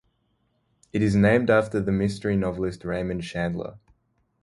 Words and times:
It 0.93 1.03
is 1.03 1.15
named 1.15 1.51
after 1.51 1.79
the 1.79 1.91
mystery 1.91 2.35
novelist 2.35 2.83
Raymond 2.83 3.21
Chandler. 3.21 3.77